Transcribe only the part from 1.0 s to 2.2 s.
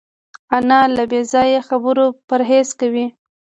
بېځایه خبرو